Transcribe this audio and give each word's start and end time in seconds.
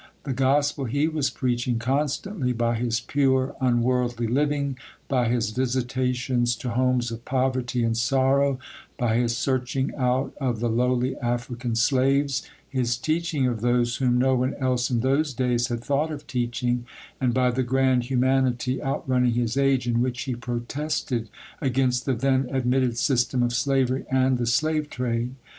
The 0.23 0.33
gospel 0.33 0.85
he 0.85 1.07
was 1.07 1.29
preaching 1.29 1.77
constantly, 1.77 2.53
by 2.53 2.73
his 2.73 2.99
pure, 2.99 3.55
unworldly 3.61 4.25
living, 4.25 4.79
by 5.07 5.29
his 5.29 5.51
visitations 5.51 6.55
to 6.55 6.71
homes 6.71 7.11
of 7.11 7.23
poverty 7.23 7.83
and 7.83 7.95
sorrow, 7.95 8.57
by 8.97 9.17
his 9.17 9.37
searching 9.37 9.93
out 9.93 10.33
of 10.41 10.59
the 10.59 10.71
lowly 10.71 11.15
African 11.17 11.75
slaves, 11.75 12.41
his 12.67 12.97
teaching 12.97 13.45
of 13.45 13.61
those 13.61 13.97
whom 13.97 14.17
no 14.17 14.33
one 14.33 14.55
else 14.55 14.89
in 14.89 15.01
those 15.01 15.35
days 15.35 15.67
had 15.67 15.83
thought 15.83 16.09
of 16.11 16.25
teaching, 16.25 16.87
and 17.19 17.31
by 17.31 17.51
the 17.51 17.61
grand 17.61 18.05
humanity, 18.05 18.81
outrunning 18.81 19.33
his 19.35 19.55
age, 19.55 19.87
in 19.87 20.01
which 20.01 20.23
he 20.23 20.33
protested 20.33 21.29
against 21.61 22.07
the 22.07 22.15
then 22.15 22.49
admitted 22.51 22.97
system 22.97 23.43
of 23.43 23.53
slavery 23.53 24.05
and 24.09 24.39
the 24.39 24.47
slave 24.47 24.89
trade. 24.89 25.35